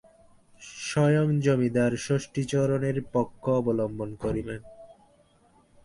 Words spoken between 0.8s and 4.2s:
স্বয়ং জমিদার ষষ্ঠীচরণের পক্ষ অবলম্বন